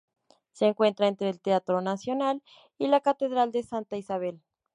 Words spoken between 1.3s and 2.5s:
Teatro Nacional